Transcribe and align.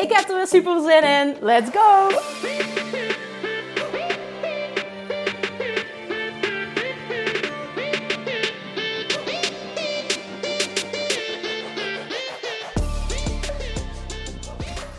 Ik 0.00 0.12
heb 0.12 0.28
er 0.28 0.36
weer 0.36 0.46
super 0.46 0.80
zin 0.80 1.02
in. 1.02 1.36
Let's 1.40 1.70
go! 1.72 2.08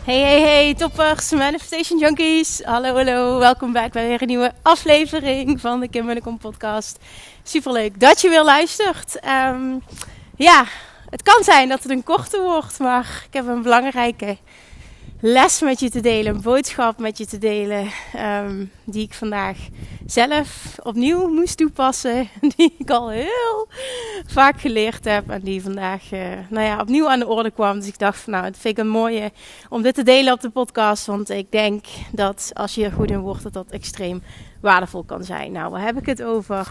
Hey, 0.04 0.20
hey, 0.20 0.40
hey, 0.40 0.74
toppers, 0.74 1.30
Manifestation 1.30 1.98
Junkies. 1.98 2.62
Hallo, 2.64 2.94
hallo, 2.94 3.38
welkom 3.38 3.72
bij 3.72 3.90
weer 3.92 4.22
een 4.22 4.28
nieuwe 4.28 4.52
aflevering 4.62 5.60
van 5.60 5.80
de 5.80 5.88
Kim 5.88 6.04
Munnekom 6.04 6.38
podcast. 6.38 6.98
Superleuk 7.42 8.00
dat 8.00 8.20
je 8.20 8.28
weer 8.28 8.44
luistert. 8.44 9.26
Um, 9.48 9.82
ja, 10.36 10.64
het 11.10 11.22
kan 11.22 11.44
zijn 11.44 11.68
dat 11.68 11.82
het 11.82 11.92
een 11.92 12.04
korte 12.04 12.40
wordt, 12.40 12.78
maar 12.78 13.24
ik 13.26 13.34
heb 13.34 13.46
een 13.46 13.62
belangrijke 13.62 14.36
les 15.24 15.60
met 15.60 15.80
je 15.80 15.90
te 15.90 16.00
delen, 16.00 16.34
een 16.34 16.42
boodschap 16.42 16.98
met 16.98 17.18
je 17.18 17.26
te 17.26 17.38
delen, 17.38 17.88
um, 18.16 18.70
die 18.84 19.02
ik 19.02 19.14
vandaag 19.14 19.58
zelf 20.06 20.76
opnieuw 20.82 21.28
moest 21.28 21.56
toepassen, 21.56 22.28
die 22.56 22.74
ik 22.78 22.90
al 22.90 23.10
heel 23.10 23.68
vaak 24.26 24.60
geleerd 24.60 25.04
heb 25.04 25.30
en 25.30 25.40
die 25.40 25.62
vandaag 25.62 26.12
uh, 26.12 26.20
nou 26.50 26.66
ja, 26.66 26.80
opnieuw 26.80 27.08
aan 27.08 27.18
de 27.18 27.26
orde 27.26 27.50
kwam. 27.50 27.78
Dus 27.78 27.88
ik 27.88 27.98
dacht 27.98 28.20
van 28.20 28.32
nou, 28.32 28.44
het 28.44 28.58
vind 28.58 28.78
ik 28.78 28.84
een 28.84 28.90
mooie 28.90 29.32
om 29.68 29.82
dit 29.82 29.94
te 29.94 30.02
delen 30.02 30.32
op 30.32 30.40
de 30.40 30.50
podcast, 30.50 31.06
want 31.06 31.30
ik 31.30 31.50
denk 31.50 31.84
dat 32.12 32.50
als 32.52 32.74
je 32.74 32.84
er 32.84 32.92
goed 32.92 33.10
in 33.10 33.20
wordt, 33.20 33.42
dat 33.42 33.52
dat 33.52 33.70
extreem 33.70 34.22
waardevol 34.60 35.02
kan 35.02 35.24
zijn. 35.24 35.52
Nou, 35.52 35.70
waar 35.70 35.84
heb 35.84 35.98
ik 35.98 36.06
het 36.06 36.22
over? 36.22 36.68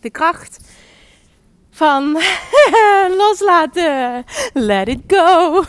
De 0.00 0.10
kracht 0.10 0.60
van 1.72 2.18
loslaten. 3.20 4.24
Let 4.52 4.88
it 4.88 5.00
go. 5.06 5.64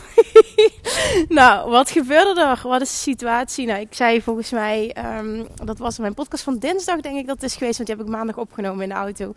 nou, 1.40 1.70
wat 1.70 1.90
gebeurde 1.92 2.42
er? 2.42 2.60
Wat 2.64 2.82
is 2.82 2.90
de 2.90 2.96
situatie? 2.96 3.66
Nou, 3.66 3.80
ik 3.80 3.94
zei 3.94 4.22
volgens 4.22 4.52
mij, 4.52 4.96
um, 5.18 5.48
dat 5.64 5.78
was 5.78 5.98
mijn 5.98 6.14
podcast 6.14 6.44
van 6.44 6.58
dinsdag, 6.58 7.00
denk 7.00 7.18
ik 7.18 7.28
dat 7.28 7.36
het 7.36 7.44
is 7.44 7.56
geweest, 7.56 7.78
want 7.78 7.90
die 7.90 7.98
heb 7.98 8.08
ik 8.08 8.12
maandag 8.12 8.38
opgenomen 8.38 8.84
in 8.84 8.90
de 8.90 8.96
auto. 8.96 9.34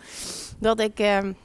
Dat 0.59 0.81
ik. 0.81 0.99
Um, 0.99 1.37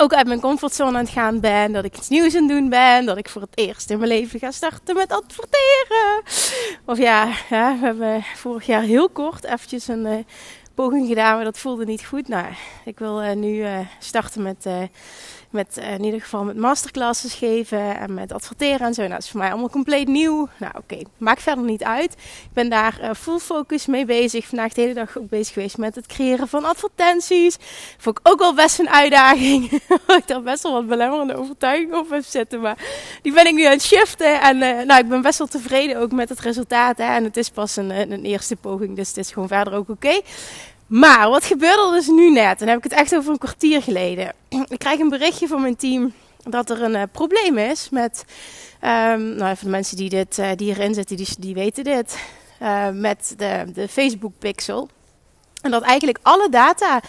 ook 0.00 0.14
uit 0.14 0.26
mijn 0.26 0.40
comfortzone 0.40 0.98
aan 0.98 1.04
het 1.04 1.12
gaan 1.12 1.40
ben. 1.40 1.72
Dat 1.72 1.84
ik 1.84 1.96
iets 1.96 2.08
nieuws 2.08 2.34
aan 2.34 2.42
het 2.42 2.50
doen 2.50 2.68
ben. 2.68 3.06
Dat 3.06 3.16
ik 3.16 3.28
voor 3.28 3.42
het 3.42 3.50
eerst 3.54 3.90
in 3.90 3.98
mijn 3.98 4.10
leven 4.10 4.38
ga 4.38 4.50
starten 4.50 4.96
met 4.96 5.12
adverteren. 5.12 6.22
Of 6.84 6.98
ja, 6.98 7.28
ja 7.50 7.78
we 7.78 7.84
hebben 7.84 8.24
vorig 8.34 8.66
jaar 8.66 8.82
heel 8.82 9.08
kort 9.08 9.44
eventjes 9.44 9.88
een 9.88 10.06
uh, 10.06 10.14
poging 10.80 11.08
gedaan, 11.08 11.34
maar 11.34 11.44
dat 11.44 11.58
voelde 11.58 11.84
niet 11.84 12.04
goed. 12.04 12.28
Nou, 12.28 12.46
ik 12.84 12.98
wil 12.98 13.22
uh, 13.22 13.32
nu 13.32 13.54
uh, 13.54 13.78
starten 13.98 14.42
met, 14.42 14.64
uh, 14.66 14.82
met 15.50 15.76
in 15.76 16.04
ieder 16.04 16.20
geval 16.20 16.44
met 16.44 16.56
masterclasses 16.56 17.34
geven 17.34 17.98
en 17.98 18.14
met 18.14 18.32
adverteren 18.32 18.86
en 18.86 18.94
zo. 18.94 19.00
Nou, 19.00 19.14
dat 19.14 19.22
is 19.22 19.30
voor 19.30 19.40
mij 19.40 19.50
allemaal 19.50 19.70
compleet 19.70 20.08
nieuw. 20.08 20.48
Nou, 20.56 20.72
oké, 20.76 20.94
okay. 20.94 21.06
maakt 21.18 21.42
verder 21.42 21.64
niet 21.64 21.84
uit. 21.84 22.12
Ik 22.12 22.52
ben 22.52 22.68
daar 22.68 23.14
full 23.16 23.38
focus 23.38 23.86
mee 23.86 24.04
bezig. 24.04 24.46
Vandaag 24.46 24.72
de 24.72 24.80
hele 24.80 24.94
dag 24.94 25.18
ook 25.18 25.28
bezig 25.28 25.52
geweest 25.52 25.78
met 25.78 25.94
het 25.94 26.06
creëren 26.06 26.48
van 26.48 26.64
advertenties. 26.64 27.56
Vond 27.98 28.18
ik 28.18 28.28
ook 28.28 28.38
wel 28.38 28.54
best 28.54 28.78
een 28.78 28.90
uitdaging. 28.90 29.70
ik 30.18 30.26
daar 30.26 30.42
best 30.42 30.62
wel 30.62 30.72
wat 30.72 30.86
belemmerende 30.86 31.36
overtuiging 31.36 31.94
op 31.94 32.10
heb 32.10 32.24
zitten, 32.24 32.60
maar 32.60 32.78
die 33.22 33.32
ben 33.32 33.46
ik 33.46 33.54
nu 33.54 33.64
aan 33.64 33.72
het 33.72 33.82
shiften. 33.82 34.40
En 34.40 34.58
nou, 34.86 35.00
ik 35.00 35.08
ben 35.08 35.22
best 35.22 35.38
wel 35.38 35.46
tevreden 35.46 35.96
ook 35.96 36.12
met 36.12 36.28
het 36.28 36.40
resultaat. 36.40 36.98
Hè. 36.98 37.14
En 37.14 37.24
het 37.24 37.36
is 37.36 37.50
pas 37.50 37.76
een, 37.76 37.90
een 38.12 38.24
eerste 38.24 38.56
poging, 38.56 38.96
dus 38.96 39.08
het 39.08 39.16
is 39.16 39.32
gewoon 39.32 39.48
verder 39.48 39.72
ook 39.72 39.88
oké. 39.88 40.20
Maar 40.90 41.28
wat 41.28 41.44
gebeurde 41.44 41.86
er 41.86 41.92
dus 41.92 42.06
nu 42.06 42.30
net? 42.30 42.50
En 42.50 42.58
dan 42.58 42.68
heb 42.68 42.76
ik 42.76 42.90
het 42.90 42.92
echt 42.92 43.16
over 43.16 43.32
een 43.32 43.38
kwartier 43.38 43.82
geleden. 43.82 44.32
Ik 44.68 44.78
krijg 44.78 45.00
een 45.00 45.08
berichtje 45.08 45.46
van 45.46 45.60
mijn 45.60 45.76
team 45.76 46.12
dat 46.42 46.70
er 46.70 46.82
een 46.82 46.94
uh, 46.94 47.02
probleem 47.12 47.58
is 47.58 47.88
met. 47.90 48.24
Um, 48.84 49.34
nou, 49.34 49.50
even 49.50 49.64
de 49.64 49.70
mensen 49.70 49.96
die, 49.96 50.08
dit, 50.08 50.38
uh, 50.38 50.48
die 50.56 50.70
erin 50.70 50.94
zitten, 50.94 51.16
die, 51.16 51.28
die 51.38 51.54
weten 51.54 51.84
dit. 51.84 52.18
Uh, 52.62 52.88
met 52.92 53.34
de, 53.36 53.64
de 53.74 53.88
Facebook 53.88 54.32
Pixel. 54.38 54.88
En 55.62 55.70
dat 55.70 55.82
eigenlijk 55.82 56.18
alle 56.22 56.48
data 56.48 57.00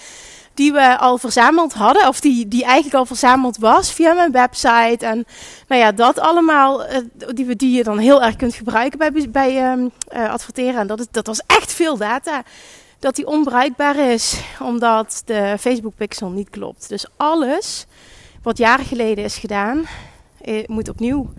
die 0.54 0.72
we 0.72 0.98
al 0.98 1.18
verzameld 1.18 1.74
hadden, 1.74 2.08
of 2.08 2.20
die, 2.20 2.48
die 2.48 2.64
eigenlijk 2.64 2.96
al 2.96 3.06
verzameld 3.06 3.58
was 3.58 3.92
via 3.92 4.14
mijn 4.14 4.32
website. 4.32 5.06
En 5.06 5.26
nou 5.68 5.82
ja, 5.82 5.92
dat 5.92 6.20
allemaal, 6.20 6.86
die, 7.34 7.56
die 7.56 7.78
je 7.78 7.84
dan 7.84 7.98
heel 7.98 8.24
erg 8.24 8.36
kunt 8.36 8.54
gebruiken 8.54 9.00
bij, 9.00 9.30
bij 9.30 9.72
um, 9.72 9.92
adverteren. 10.10 10.80
En 10.80 10.88
dat, 10.88 11.00
is, 11.00 11.06
dat 11.12 11.28
was 11.28 11.42
echt 11.46 11.74
veel 11.74 11.98
data 11.98 12.44
dat 13.02 13.16
die 13.16 13.28
onbruikbaar 13.28 14.12
is 14.12 14.42
omdat 14.60 15.22
de 15.26 15.56
Facebook 15.60 15.96
pixel 15.96 16.30
niet 16.30 16.50
klopt. 16.50 16.90
Dus 16.90 17.06
alles 17.18 17.86
wat 18.42 18.58
jaren 18.58 18.86
geleden 18.86 19.24
is 19.24 19.38
gedaan, 19.38 19.86
eh, 20.42 20.68
moet 20.68 20.90
opnieuw. 20.90 21.30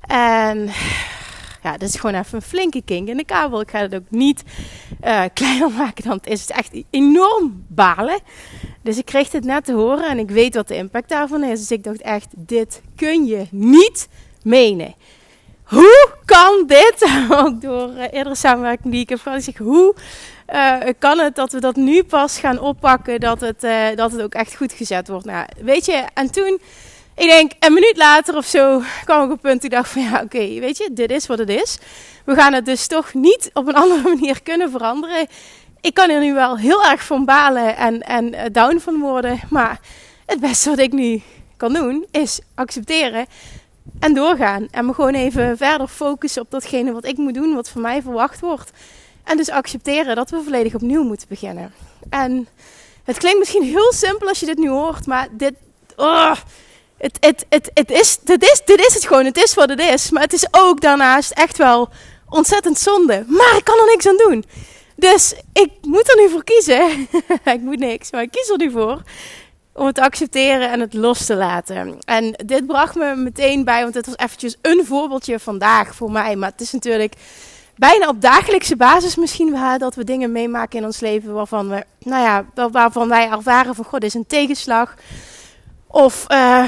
En 0.00 0.70
ja, 1.62 1.76
dat 1.76 1.88
is 1.88 1.96
gewoon 1.96 2.20
even 2.20 2.34
een 2.34 2.42
flinke 2.42 2.82
kink 2.82 3.08
in 3.08 3.16
de 3.16 3.24
kabel. 3.24 3.60
Ik 3.60 3.70
ga 3.70 3.78
het 3.78 3.94
ook 3.94 4.10
niet 4.10 4.42
uh, 5.04 5.22
kleiner 5.34 5.70
maken 5.70 6.04
dan 6.04 6.16
het 6.16 6.26
is. 6.26 6.40
Het 6.40 6.50
echt 6.50 6.82
enorm 6.90 7.64
balen. 7.68 8.20
Dus 8.82 8.98
ik 8.98 9.04
kreeg 9.04 9.32
het 9.32 9.44
net 9.44 9.64
te 9.64 9.72
horen 9.72 10.08
en 10.08 10.18
ik 10.18 10.30
weet 10.30 10.54
wat 10.54 10.68
de 10.68 10.76
impact 10.76 11.08
daarvan 11.08 11.44
is. 11.44 11.58
Dus 11.58 11.70
ik 11.70 11.84
dacht 11.84 12.00
echt, 12.00 12.28
dit 12.36 12.82
kun 12.96 13.26
je 13.26 13.46
niet 13.50 14.08
menen. 14.42 14.94
Hoe 15.62 16.08
kan 16.24 16.64
dit? 16.66 17.10
Ook 17.44 17.60
door 17.60 17.88
uh, 17.88 18.12
eerdere 18.12 18.34
samenwerking 18.34 18.92
die 18.92 19.02
ik 19.02 19.08
heb 19.08 19.20
gehad. 19.20 19.50
Hoe 19.58 19.94
uh, 20.54 20.76
kan 20.98 21.18
het 21.18 21.34
dat 21.34 21.52
we 21.52 21.60
dat 21.60 21.76
nu 21.76 22.02
pas 22.02 22.38
gaan 22.38 22.60
oppakken, 22.60 23.20
dat 23.20 23.40
het, 23.40 23.64
uh, 23.64 23.86
dat 23.94 24.12
het 24.12 24.22
ook 24.22 24.34
echt 24.34 24.56
goed 24.56 24.72
gezet 24.72 25.08
wordt. 25.08 25.24
Nou, 25.24 25.46
weet 25.60 25.86
je, 25.86 26.04
en 26.14 26.30
toen, 26.30 26.60
ik 27.14 27.28
denk 27.28 27.52
een 27.58 27.72
minuut 27.72 27.96
later 27.96 28.36
of 28.36 28.46
zo, 28.46 28.82
kwam 29.04 29.18
ik 29.18 29.24
op 29.24 29.30
het 29.30 29.40
punt, 29.40 29.64
ik 29.64 29.70
dacht 29.70 29.90
van 29.90 30.02
ja, 30.02 30.20
oké, 30.24 30.60
weet 30.60 30.76
je, 30.76 30.90
dit 30.92 31.10
is 31.10 31.26
wat 31.26 31.38
het 31.38 31.48
is. 31.48 31.78
We 32.24 32.34
gaan 32.34 32.52
het 32.52 32.64
dus 32.64 32.86
toch 32.86 33.14
niet 33.14 33.50
op 33.52 33.68
een 33.68 33.74
andere 33.82 34.02
manier 34.02 34.42
kunnen 34.42 34.70
veranderen. 34.70 35.26
Ik 35.80 35.94
kan 35.94 36.10
er 36.10 36.20
nu 36.20 36.34
wel 36.34 36.56
heel 36.56 36.84
erg 36.84 37.04
van 37.04 37.24
balen 37.24 37.76
en, 37.76 38.02
en 38.02 38.34
uh, 38.34 38.40
down 38.52 38.78
van 38.78 39.00
worden, 39.00 39.40
maar 39.50 39.80
het 40.26 40.40
beste 40.40 40.70
wat 40.70 40.78
ik 40.78 40.92
nu 40.92 41.22
kan 41.56 41.72
doen, 41.72 42.06
is 42.10 42.40
accepteren 42.54 43.26
en 44.00 44.14
doorgaan. 44.14 44.68
En 44.70 44.86
me 44.86 44.94
gewoon 44.94 45.14
even 45.14 45.56
verder 45.56 45.88
focussen 45.88 46.42
op 46.42 46.50
datgene 46.50 46.92
wat 46.92 47.06
ik 47.06 47.16
moet 47.16 47.34
doen, 47.34 47.54
wat 47.54 47.68
van 47.68 47.80
mij 47.80 48.02
verwacht 48.02 48.40
wordt. 48.40 48.70
En 49.28 49.36
dus 49.36 49.50
accepteren 49.50 50.16
dat 50.16 50.30
we 50.30 50.42
volledig 50.42 50.74
opnieuw 50.74 51.02
moeten 51.02 51.28
beginnen. 51.28 51.72
En 52.10 52.48
het 53.04 53.18
klinkt 53.18 53.38
misschien 53.38 53.62
heel 53.62 53.92
simpel 53.92 54.28
als 54.28 54.40
je 54.40 54.46
dit 54.46 54.58
nu 54.58 54.68
hoort, 54.68 55.06
maar 55.06 55.28
dit. 55.30 55.54
Oh, 55.96 56.34
het, 56.98 57.16
het, 57.20 57.46
het, 57.48 57.70
het 57.74 57.90
is, 57.90 58.18
dit, 58.24 58.42
is, 58.42 58.62
dit 58.64 58.78
is 58.78 58.94
het 58.94 59.06
gewoon. 59.06 59.24
Het 59.24 59.36
is 59.36 59.54
wat 59.54 59.68
het 59.68 59.80
is. 59.80 60.10
Maar 60.10 60.22
het 60.22 60.32
is 60.32 60.46
ook 60.50 60.80
daarnaast 60.80 61.30
echt 61.30 61.58
wel 61.58 61.88
ontzettend 62.28 62.78
zonde. 62.78 63.24
Maar 63.26 63.56
ik 63.56 63.64
kan 63.64 63.78
er 63.78 63.86
niks 63.86 64.08
aan 64.08 64.16
doen. 64.16 64.44
Dus 64.96 65.34
ik 65.52 65.70
moet 65.82 66.10
er 66.10 66.16
nu 66.16 66.28
voor 66.28 66.44
kiezen. 66.44 67.08
ik 67.54 67.60
moet 67.60 67.78
niks, 67.78 68.10
maar 68.10 68.22
ik 68.22 68.30
kies 68.30 68.48
er 68.48 68.58
nu 68.58 68.70
voor. 68.70 69.02
Om 69.72 69.86
het 69.86 69.94
te 69.94 70.02
accepteren 70.02 70.70
en 70.70 70.80
het 70.80 70.94
los 70.94 71.26
te 71.26 71.34
laten. 71.34 71.98
En 72.04 72.32
dit 72.44 72.66
bracht 72.66 72.94
me 72.94 73.14
meteen 73.16 73.64
bij, 73.64 73.82
want 73.82 73.94
het 73.94 74.06
was 74.06 74.16
eventjes 74.16 74.56
een 74.62 74.86
voorbeeldje 74.86 75.38
vandaag 75.38 75.94
voor 75.94 76.10
mij. 76.10 76.36
Maar 76.36 76.50
het 76.50 76.60
is 76.60 76.72
natuurlijk 76.72 77.14
bijna 77.78 78.08
op 78.08 78.20
dagelijkse 78.20 78.76
basis 78.76 79.16
misschien 79.16 79.52
wel 79.52 79.78
dat 79.78 79.94
we 79.94 80.04
dingen 80.04 80.32
meemaken 80.32 80.78
in 80.78 80.84
ons 80.84 81.00
leven 81.00 81.32
waarvan 81.32 81.68
we, 81.68 81.84
nou 81.98 82.22
ja, 82.22 82.68
waarvan 82.70 83.08
wij 83.08 83.30
ervaren 83.30 83.74
van 83.74 83.84
god, 83.84 84.04
is 84.04 84.14
een 84.14 84.26
tegenslag. 84.26 84.94
Of 85.90 86.24
uh, 86.28 86.64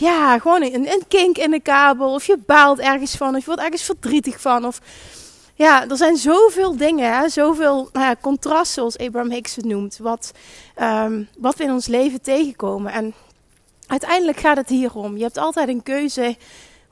ja, 0.00 0.38
gewoon 0.38 0.62
een, 0.62 0.92
een 0.92 1.02
kink 1.08 1.38
in 1.38 1.50
de 1.50 1.60
kabel. 1.60 2.14
Of 2.14 2.24
je 2.24 2.38
baalt 2.46 2.78
ergens 2.78 3.16
van. 3.16 3.34
Of 3.34 3.40
je 3.40 3.46
wordt 3.46 3.62
ergens 3.62 3.82
verdrietig 3.82 4.40
van. 4.40 4.64
Of 4.64 4.80
ja, 5.54 5.88
er 5.88 5.96
zijn 5.96 6.16
zoveel 6.16 6.76
dingen. 6.76 7.30
Zoveel 7.30 7.88
nou 7.92 8.06
ja, 8.06 8.16
contrast, 8.20 8.72
zoals 8.72 8.98
Abraham 8.98 9.30
Hicks 9.30 9.56
het 9.56 9.64
noemt. 9.64 9.98
Wat, 10.00 10.32
um, 10.80 11.28
wat 11.38 11.56
we 11.56 11.64
in 11.64 11.72
ons 11.72 11.86
leven 11.86 12.22
tegenkomen. 12.22 12.92
En 12.92 13.14
uiteindelijk 13.86 14.38
gaat 14.38 14.56
het 14.56 14.68
hierom. 14.68 15.16
Je 15.16 15.22
hebt 15.22 15.38
altijd 15.38 15.68
een 15.68 15.82
keuze 15.82 16.36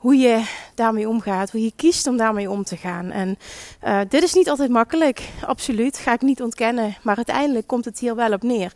hoe 0.01 0.15
je 0.15 0.43
daarmee 0.75 1.09
omgaat, 1.09 1.51
hoe 1.51 1.63
je 1.63 1.71
kiest 1.75 2.07
om 2.07 2.17
daarmee 2.17 2.49
om 2.49 2.63
te 2.63 2.77
gaan. 2.77 3.11
En 3.11 3.37
uh, 3.83 3.99
dit 4.09 4.23
is 4.23 4.33
niet 4.33 4.49
altijd 4.49 4.69
makkelijk, 4.69 5.21
absoluut, 5.45 5.97
ga 5.97 6.13
ik 6.13 6.21
niet 6.21 6.41
ontkennen, 6.41 6.97
maar 7.01 7.15
uiteindelijk 7.15 7.67
komt 7.67 7.85
het 7.85 7.99
hier 7.99 8.15
wel 8.15 8.31
op 8.33 8.43
neer. 8.43 8.71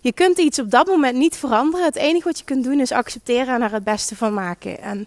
Je 0.00 0.12
kunt 0.12 0.38
iets 0.38 0.58
op 0.58 0.70
dat 0.70 0.86
moment 0.86 1.16
niet 1.16 1.36
veranderen. 1.36 1.86
Het 1.86 1.96
enige 1.96 2.24
wat 2.24 2.38
je 2.38 2.44
kunt 2.44 2.64
doen 2.64 2.80
is 2.80 2.92
accepteren 2.92 3.54
en 3.54 3.62
er 3.62 3.72
het 3.72 3.84
beste 3.84 4.16
van 4.16 4.34
maken. 4.34 4.82
En 4.82 5.00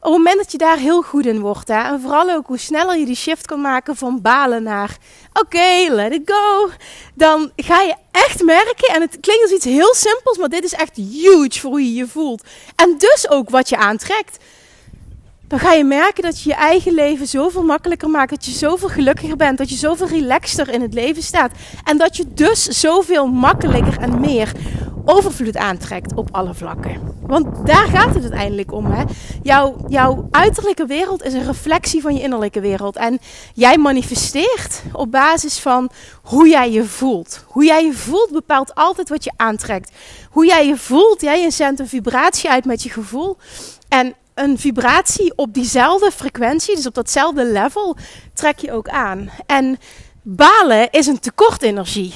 op 0.00 0.12
het 0.12 0.12
moment 0.12 0.36
dat 0.36 0.52
je 0.52 0.58
daar 0.58 0.78
heel 0.78 1.02
goed 1.02 1.26
in 1.26 1.40
wordt, 1.40 1.68
hè, 1.68 1.82
en 1.82 2.00
vooral 2.00 2.30
ook 2.30 2.46
hoe 2.46 2.58
sneller 2.58 2.98
je 2.98 3.04
die 3.04 3.14
shift 3.14 3.46
kan 3.46 3.60
maken 3.60 3.96
van 3.96 4.20
balen 4.20 4.62
naar 4.62 4.96
oké, 5.32 5.86
let 5.88 6.12
it 6.12 6.22
go, 6.24 6.70
dan 7.14 7.50
ga 7.56 7.80
je 7.80 7.94
echt 8.10 8.42
merken, 8.42 8.94
en 8.94 9.00
het 9.00 9.20
klinkt 9.20 9.42
als 9.42 9.52
iets 9.52 9.64
heel 9.64 9.94
simpels, 9.94 10.38
maar 10.38 10.48
dit 10.48 10.64
is 10.64 10.72
echt 10.72 10.96
huge 10.96 11.60
voor 11.60 11.70
hoe 11.70 11.84
je 11.84 11.94
je 11.94 12.06
voelt. 12.06 12.44
En 12.76 12.94
dus 12.98 13.28
ook 13.28 13.50
wat 13.50 13.68
je 13.68 13.76
aantrekt. 13.76 14.38
Dan 15.50 15.58
ga 15.58 15.72
je 15.72 15.84
merken 15.84 16.22
dat 16.22 16.42
je 16.42 16.48
je 16.48 16.54
eigen 16.54 16.92
leven 16.92 17.26
zoveel 17.26 17.62
makkelijker 17.62 18.08
maakt, 18.08 18.30
dat 18.30 18.44
je 18.44 18.50
zoveel 18.50 18.88
gelukkiger 18.88 19.36
bent, 19.36 19.58
dat 19.58 19.70
je 19.70 19.76
zoveel 19.76 20.06
relaxter 20.06 20.68
in 20.68 20.80
het 20.80 20.94
leven 20.94 21.22
staat. 21.22 21.52
En 21.84 21.98
dat 21.98 22.16
je 22.16 22.24
dus 22.34 22.64
zoveel 22.64 23.26
makkelijker 23.26 23.98
en 23.98 24.20
meer 24.20 24.52
overvloed 25.04 25.56
aantrekt 25.56 26.14
op 26.14 26.28
alle 26.30 26.54
vlakken. 26.54 27.00
Want 27.26 27.66
daar 27.66 27.86
gaat 27.86 28.14
het 28.14 28.22
uiteindelijk 28.22 28.72
om. 28.72 28.86
Hè? 28.86 29.04
Jouw, 29.42 29.76
jouw 29.88 30.28
uiterlijke 30.30 30.86
wereld 30.86 31.24
is 31.24 31.32
een 31.32 31.46
reflectie 31.46 32.02
van 32.02 32.14
je 32.14 32.22
innerlijke 32.22 32.60
wereld. 32.60 32.96
En 32.96 33.18
jij 33.54 33.78
manifesteert 33.78 34.82
op 34.92 35.10
basis 35.10 35.58
van 35.58 35.90
hoe 36.22 36.48
jij 36.48 36.70
je 36.70 36.84
voelt. 36.84 37.44
Hoe 37.46 37.64
jij 37.64 37.84
je 37.84 37.92
voelt 37.92 38.30
bepaalt 38.30 38.74
altijd 38.74 39.08
wat 39.08 39.24
je 39.24 39.32
aantrekt. 39.36 39.90
Hoe 40.30 40.46
jij 40.46 40.66
je 40.66 40.76
voelt, 40.76 41.20
jij 41.20 41.50
zendt 41.50 41.80
een 41.80 41.88
vibratie 41.88 42.50
uit 42.50 42.64
met 42.64 42.82
je 42.82 42.90
gevoel. 42.90 43.36
En 43.88 44.14
een 44.40 44.58
vibratie 44.58 45.32
op 45.36 45.54
diezelfde 45.54 46.10
frequentie, 46.10 46.74
dus 46.76 46.86
op 46.86 46.94
datzelfde 46.94 47.44
level, 47.44 47.96
trek 48.34 48.58
je 48.58 48.72
ook 48.72 48.88
aan. 48.88 49.30
En 49.46 49.78
balen 50.22 50.90
is 50.90 51.06
een 51.06 51.18
tekort 51.18 51.62
energie. 51.62 52.14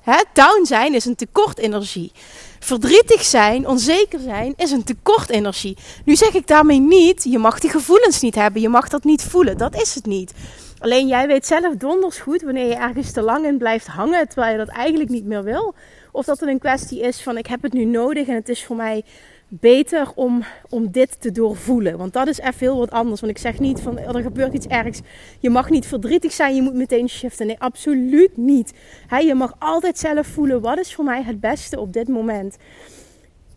Hè, 0.00 0.22
down 0.32 0.64
zijn 0.64 0.94
is 0.94 1.04
een 1.04 1.16
tekort 1.16 1.58
energie. 1.58 2.12
Verdrietig 2.60 3.22
zijn, 3.22 3.68
onzeker 3.68 4.20
zijn, 4.20 4.52
is 4.56 4.70
een 4.70 4.84
tekort 4.84 5.30
energie. 5.30 5.76
Nu 6.04 6.16
zeg 6.16 6.34
ik 6.34 6.46
daarmee 6.46 6.80
niet, 6.80 7.24
je 7.24 7.38
mag 7.38 7.58
die 7.58 7.70
gevoelens 7.70 8.20
niet 8.20 8.34
hebben, 8.34 8.60
je 8.60 8.68
mag 8.68 8.88
dat 8.88 9.04
niet 9.04 9.22
voelen. 9.22 9.58
Dat 9.58 9.80
is 9.80 9.94
het 9.94 10.06
niet. 10.06 10.32
Alleen 10.78 11.06
jij 11.06 11.26
weet 11.26 11.46
zelf 11.46 11.74
donders 11.74 12.18
goed 12.18 12.42
wanneer 12.42 12.66
je 12.66 12.74
ergens 12.74 13.12
te 13.12 13.22
lang 13.22 13.46
in 13.46 13.58
blijft 13.58 13.86
hangen, 13.86 14.28
terwijl 14.28 14.52
je 14.52 14.58
dat 14.58 14.68
eigenlijk 14.68 15.10
niet 15.10 15.24
meer 15.24 15.44
wil. 15.44 15.74
Of 16.12 16.24
dat 16.24 16.40
het 16.40 16.48
een 16.48 16.58
kwestie 16.58 17.00
is 17.00 17.22
van 17.22 17.38
ik 17.38 17.46
heb 17.46 17.62
het 17.62 17.72
nu 17.72 17.84
nodig 17.84 18.26
en 18.26 18.34
het 18.34 18.48
is 18.48 18.64
voor 18.64 18.76
mij 18.76 19.04
beter 19.48 20.12
om, 20.14 20.44
om 20.68 20.90
dit 20.90 21.20
te 21.20 21.32
doorvoelen. 21.32 21.98
Want 21.98 22.12
dat 22.12 22.28
is 22.28 22.40
echt 22.40 22.60
heel 22.60 22.78
wat 22.78 22.90
anders. 22.90 23.20
Want 23.20 23.32
ik 23.32 23.38
zeg 23.38 23.58
niet 23.58 23.80
van 23.80 23.98
er 23.98 24.22
gebeurt 24.22 24.54
iets 24.54 24.66
ergs. 24.66 25.00
Je 25.38 25.50
mag 25.50 25.70
niet 25.70 25.86
verdrietig 25.86 26.32
zijn, 26.32 26.54
je 26.54 26.62
moet 26.62 26.74
meteen 26.74 27.08
shiften. 27.08 27.46
Nee, 27.46 27.60
absoluut 27.60 28.36
niet. 28.36 28.72
je 29.08 29.34
mag 29.34 29.54
altijd 29.58 29.98
zelf 29.98 30.26
voelen 30.26 30.60
wat 30.60 30.78
is 30.78 30.94
voor 30.94 31.04
mij 31.04 31.22
het 31.22 31.40
beste 31.40 31.80
op 31.80 31.92
dit 31.92 32.08
moment. 32.08 32.56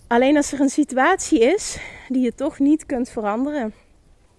Alleen 0.07 0.35
als 0.35 0.51
er 0.51 0.59
een 0.59 0.69
situatie 0.69 1.39
is 1.39 1.77
die 2.07 2.21
je 2.21 2.35
toch 2.35 2.59
niet 2.59 2.85
kunt 2.85 3.09
veranderen. 3.09 3.73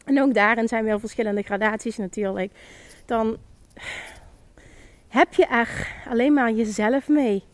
En 0.05 0.21
ook 0.21 0.35
daarin 0.35 0.69
zijn 0.69 0.85
wel 0.85 0.99
verschillende 0.99 1.43
gradaties 1.43 1.97
natuurlijk. 1.97 2.53
Dan 3.07 3.37
heb 5.09 5.35
je 5.35 5.47
er 5.47 5.89
alleen 6.09 6.33
maar 6.33 6.53
jezelf 6.53 7.09
mee 7.09 7.45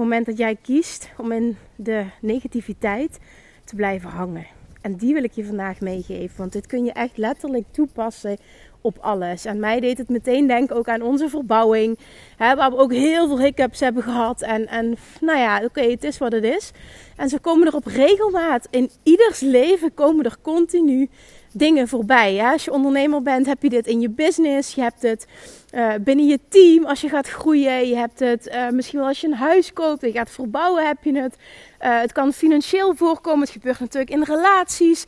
moment 0.00 0.26
dat 0.26 0.38
jij 0.38 0.56
kiest 0.62 1.10
om 1.16 1.32
in 1.32 1.56
de 1.76 2.04
negativiteit 2.20 3.18
te 3.64 3.74
blijven 3.74 4.10
hangen. 4.10 4.46
En 4.80 4.96
die 4.96 5.14
wil 5.14 5.24
ik 5.24 5.32
je 5.32 5.44
vandaag 5.44 5.80
meegeven. 5.80 6.36
Want 6.36 6.52
dit 6.52 6.66
kun 6.66 6.84
je 6.84 6.92
echt 6.92 7.16
letterlijk 7.16 7.64
toepassen 7.70 8.36
op 8.80 8.98
alles. 9.00 9.44
En 9.44 9.60
mij 9.60 9.80
deed 9.80 9.98
het 9.98 10.08
meteen 10.08 10.46
denken 10.46 10.76
ook 10.76 10.88
aan 10.88 11.02
onze 11.02 11.28
verbouwing. 11.28 11.98
Hè, 12.36 12.54
waar 12.54 12.70
we 12.70 12.76
ook 12.76 12.92
heel 12.92 13.26
veel 13.26 13.40
hiccups 13.40 13.80
hebben 13.80 14.02
gehad. 14.02 14.42
En, 14.42 14.66
en 14.66 14.96
nou 15.20 15.38
ja, 15.38 15.64
oké, 15.64 15.82
het 15.82 16.04
is 16.04 16.18
wat 16.18 16.32
het 16.32 16.44
is. 16.44 16.70
En 17.16 17.28
ze 17.28 17.38
komen 17.38 17.66
er 17.66 17.74
op 17.74 17.86
regelmaat. 17.86 18.66
In 18.70 18.90
ieders 19.02 19.40
leven 19.40 19.94
komen 19.94 20.24
er 20.24 20.36
continu 20.42 21.08
dingen 21.52 21.88
voorbij. 21.88 22.44
Als 22.44 22.64
je 22.64 22.72
ondernemer 22.72 23.22
bent, 23.22 23.46
heb 23.46 23.62
je 23.62 23.68
dit 23.68 23.86
in 23.86 24.00
je 24.00 24.10
business. 24.10 24.74
Je 24.74 24.80
hebt 24.80 25.02
het 25.02 25.26
uh, 25.74 25.92
binnen 26.00 26.26
je 26.26 26.38
team 26.48 26.84
als 26.84 27.00
je 27.00 27.08
gaat 27.08 27.28
groeien. 27.28 27.88
Je 27.88 27.96
hebt 27.96 28.18
het 28.18 28.46
uh, 28.46 28.68
misschien 28.68 28.98
wel 28.98 29.08
als 29.08 29.20
je 29.20 29.26
een 29.26 29.34
huis 29.34 29.72
koopt 29.72 30.02
en 30.02 30.08
je 30.08 30.14
gaat 30.14 30.30
verbouwen, 30.30 30.86
heb 30.86 30.96
je 31.02 31.18
het. 31.18 31.36
Uh, 31.80 32.00
het 32.00 32.12
kan 32.12 32.32
financieel 32.32 32.94
voorkomen. 32.94 33.40
Het 33.40 33.50
gebeurt 33.50 33.80
natuurlijk 33.80 34.10
in 34.10 34.22
relaties 34.22 35.04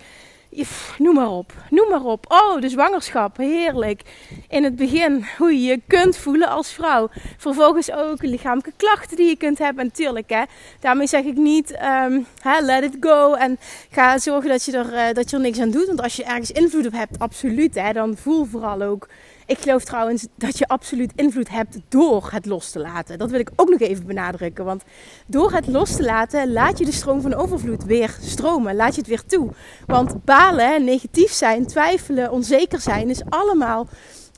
noem 0.98 1.14
maar 1.14 1.30
op. 1.30 1.52
Noem 1.70 1.88
maar 1.88 2.04
op. 2.04 2.24
Oh, 2.28 2.60
de 2.60 2.68
zwangerschap. 2.68 3.36
Heerlijk. 3.36 4.02
In 4.48 4.64
het 4.64 4.76
begin 4.76 5.26
hoe 5.38 5.52
je 5.52 5.62
je 5.62 5.80
kunt 5.86 6.16
voelen 6.16 6.48
als 6.48 6.72
vrouw. 6.72 7.08
Vervolgens 7.36 7.92
ook 7.92 8.22
lichamelijke 8.22 8.72
klachten 8.76 9.16
die 9.16 9.28
je 9.28 9.36
kunt 9.36 9.58
hebben. 9.58 9.84
Natuurlijk, 9.84 10.30
hè. 10.30 10.42
Daarmee 10.80 11.06
zeg 11.06 11.24
ik 11.24 11.36
niet, 11.36 11.78
um, 12.04 12.26
let 12.60 12.84
it 12.84 12.96
go. 13.00 13.32
En 13.34 13.58
ga 13.90 14.18
zorgen 14.18 14.50
dat 14.50 14.64
je, 14.64 14.72
er, 14.72 14.92
uh, 14.92 15.14
dat 15.14 15.30
je 15.30 15.36
er 15.36 15.42
niks 15.42 15.60
aan 15.60 15.70
doet. 15.70 15.86
Want 15.86 16.02
als 16.02 16.16
je 16.16 16.24
ergens 16.24 16.50
invloed 16.50 16.86
op 16.86 16.92
hebt, 16.92 17.18
absoluut, 17.18 17.74
hè. 17.74 17.92
Dan 17.92 18.16
voel 18.16 18.44
vooral 18.44 18.82
ook 18.82 19.08
ik 19.52 19.58
geloof 19.58 19.84
trouwens 19.84 20.26
dat 20.36 20.58
je 20.58 20.68
absoluut 20.68 21.12
invloed 21.16 21.48
hebt 21.48 21.78
door 21.88 22.28
het 22.30 22.46
los 22.46 22.70
te 22.70 22.78
laten. 22.78 23.18
Dat 23.18 23.30
wil 23.30 23.40
ik 23.40 23.50
ook 23.56 23.68
nog 23.68 23.80
even 23.80 24.06
benadrukken. 24.06 24.64
Want 24.64 24.82
door 25.26 25.52
het 25.52 25.66
los 25.66 25.96
te 25.96 26.02
laten, 26.02 26.52
laat 26.52 26.78
je 26.78 26.84
de 26.84 26.92
stroom 26.92 27.20
van 27.20 27.34
overvloed 27.34 27.84
weer 27.84 28.16
stromen. 28.20 28.76
Laat 28.76 28.94
je 28.94 29.00
het 29.00 29.08
weer 29.08 29.24
toe. 29.26 29.50
Want 29.86 30.24
balen, 30.24 30.84
negatief 30.84 31.32
zijn, 31.32 31.66
twijfelen, 31.66 32.30
onzeker 32.30 32.80
zijn, 32.80 33.10
is 33.10 33.22
allemaal 33.28 33.88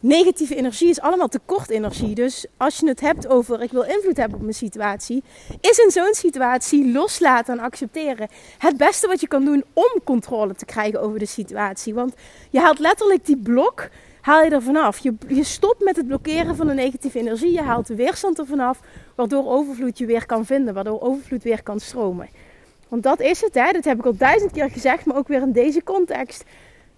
negatieve 0.00 0.56
energie 0.56 0.88
is 0.88 1.00
allemaal 1.00 1.28
tekortenergie. 1.28 2.14
Dus 2.14 2.46
als 2.56 2.78
je 2.78 2.88
het 2.88 3.00
hebt 3.00 3.28
over 3.28 3.62
ik 3.62 3.70
wil 3.70 3.82
invloed 3.82 4.16
hebben 4.16 4.36
op 4.36 4.42
mijn 4.42 4.54
situatie, 4.54 5.22
is 5.60 5.78
in 5.78 5.90
zo'n 5.90 6.14
situatie 6.14 6.92
loslaten 6.92 7.58
en 7.58 7.64
accepteren 7.64 8.28
het 8.58 8.76
beste 8.76 9.06
wat 9.06 9.20
je 9.20 9.28
kan 9.28 9.44
doen 9.44 9.64
om 9.72 10.00
controle 10.04 10.54
te 10.54 10.64
krijgen 10.64 11.00
over 11.00 11.18
de 11.18 11.26
situatie. 11.26 11.94
Want 11.94 12.14
je 12.50 12.60
haalt 12.60 12.78
letterlijk 12.78 13.26
die 13.26 13.38
blok 13.38 13.88
haal 14.24 14.42
je 14.42 14.50
er 14.50 14.62
vanaf. 14.62 14.98
Je, 14.98 15.14
je 15.28 15.44
stopt 15.44 15.84
met 15.84 15.96
het 15.96 16.06
blokkeren 16.06 16.56
van 16.56 16.66
de 16.66 16.74
negatieve 16.74 17.18
energie. 17.18 17.52
Je 17.52 17.60
haalt 17.60 17.86
de 17.86 17.94
weerstand 17.94 18.38
er 18.38 18.46
vanaf, 18.46 18.80
waardoor 19.14 19.50
overvloed 19.50 19.98
je 19.98 20.06
weer 20.06 20.26
kan 20.26 20.46
vinden, 20.46 20.74
waardoor 20.74 21.00
overvloed 21.00 21.42
weer 21.42 21.62
kan 21.62 21.80
stromen. 21.80 22.28
Want 22.88 23.02
dat 23.02 23.20
is 23.20 23.40
het, 23.40 23.54
hè? 23.54 23.72
dat 23.72 23.84
heb 23.84 23.98
ik 23.98 24.06
al 24.06 24.16
duizend 24.16 24.52
keer 24.52 24.70
gezegd, 24.70 25.04
maar 25.04 25.16
ook 25.16 25.28
weer 25.28 25.42
in 25.42 25.52
deze 25.52 25.82
context. 25.82 26.44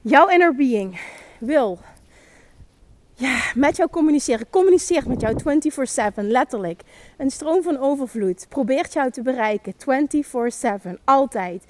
Jouw 0.01 0.29
inner 0.29 0.55
being 0.55 1.01
wil 1.39 1.79
ja, 3.15 3.41
met 3.55 3.77
jou 3.77 3.91
communiceren. 3.91 4.51
Communiceert 4.51 5.07
met 5.07 5.21
jou 5.21 5.37
24/7, 6.21 6.25
letterlijk. 6.25 6.83
Een 7.17 7.31
stroom 7.31 7.63
van 7.63 7.79
overvloed 7.79 8.47
probeert 8.49 8.93
jou 8.93 9.11
te 9.11 9.23
bereiken 9.23 9.75
24/7, 9.75 11.01
altijd. 11.05 11.65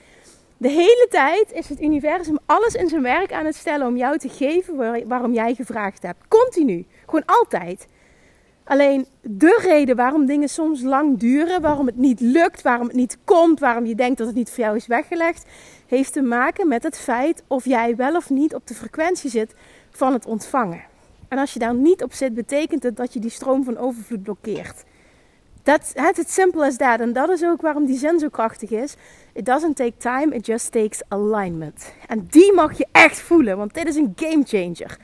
De 0.58 0.68
hele 0.68 1.06
tijd 1.10 1.52
is 1.52 1.68
het 1.68 1.82
universum 1.82 2.38
alles 2.46 2.74
in 2.74 2.88
zijn 2.88 3.02
werk 3.02 3.32
aan 3.32 3.44
het 3.44 3.54
stellen 3.54 3.86
om 3.86 3.96
jou 3.96 4.18
te 4.18 4.28
geven 4.28 5.06
waarom 5.08 5.32
jij 5.32 5.54
gevraagd 5.54 6.02
hebt. 6.02 6.28
Continu. 6.28 6.86
Gewoon 7.04 7.24
altijd. 7.26 7.86
Alleen 8.64 9.06
de 9.20 9.60
reden 9.62 9.96
waarom 9.96 10.26
dingen 10.26 10.48
soms 10.48 10.82
lang 10.82 11.18
duren, 11.18 11.60
waarom 11.60 11.86
het 11.86 11.96
niet 11.96 12.20
lukt, 12.20 12.62
waarom 12.62 12.86
het 12.86 12.96
niet 12.96 13.18
komt, 13.24 13.60
waarom 13.60 13.86
je 13.86 13.94
denkt 13.94 14.18
dat 14.18 14.26
het 14.26 14.36
niet 14.36 14.50
voor 14.50 14.64
jou 14.64 14.76
is 14.76 14.86
weggelegd, 14.86 15.46
heeft 15.86 16.12
te 16.12 16.22
maken 16.22 16.68
met 16.68 16.82
het 16.82 16.98
feit 16.98 17.42
of 17.46 17.64
jij 17.64 17.96
wel 17.96 18.16
of 18.16 18.30
niet 18.30 18.54
op 18.54 18.66
de 18.66 18.74
frequentie 18.74 19.30
zit 19.30 19.54
van 19.90 20.12
het 20.12 20.26
ontvangen. 20.26 20.84
En 21.28 21.38
als 21.38 21.52
je 21.52 21.58
daar 21.58 21.74
niet 21.74 22.02
op 22.02 22.12
zit, 22.12 22.34
betekent 22.34 22.82
het 22.82 22.96
dat 22.96 23.12
je 23.12 23.20
die 23.20 23.30
stroom 23.30 23.64
van 23.64 23.76
overvloed 23.76 24.22
blokkeert. 24.22 24.84
Dat 25.66 25.92
het 25.94 26.30
simple 26.30 26.66
as 26.66 26.76
that. 26.76 27.00
En 27.00 27.12
dat 27.12 27.28
is 27.28 27.44
ook 27.44 27.60
waarom 27.60 27.86
die 27.86 27.98
zin 27.98 28.18
zo 28.18 28.28
krachtig 28.28 28.70
is. 28.70 28.94
It 29.32 29.44
doesn't 29.44 29.76
take 29.76 29.96
time, 29.96 30.34
it 30.34 30.46
just 30.46 30.72
takes 30.72 31.02
alignment. 31.08 31.92
En 32.06 32.26
die 32.30 32.52
mag 32.52 32.78
je 32.78 32.86
echt 32.92 33.20
voelen, 33.20 33.56
want 33.56 33.74
dit 33.74 33.86
is 33.86 33.96
een 33.96 34.12
game 34.16 34.42
changer. 34.44 34.96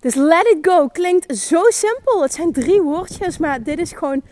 Dus 0.00 0.14
let 0.14 0.46
it 0.46 0.58
go 0.60 0.88
klinkt 0.88 1.36
zo 1.36 1.62
simpel. 1.68 2.22
Het 2.22 2.32
zijn 2.32 2.52
drie 2.52 2.82
woordjes, 2.82 3.38
maar 3.38 3.62
dit 3.62 3.78
is 3.78 3.92
gewoon 3.92 4.22